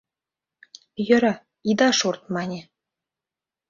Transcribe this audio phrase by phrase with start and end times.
[1.07, 1.33] —Йӧра,
[1.69, 2.59] ида шорт,— мане.